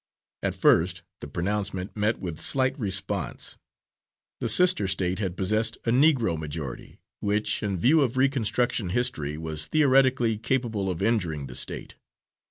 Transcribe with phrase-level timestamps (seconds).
[0.41, 3.59] At first the pronouncement met with slight response.
[4.39, 9.67] The sister State had possessed a Negro majority, which, in view of reconstruction history was
[9.67, 11.97] theoretically capable of injuring the State.